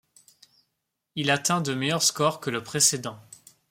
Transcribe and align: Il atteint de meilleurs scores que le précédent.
Il 1.13 1.29
atteint 1.29 1.61
de 1.61 1.75
meilleurs 1.75 2.01
scores 2.01 2.39
que 2.39 2.49
le 2.49 2.63
précédent. 2.63 3.19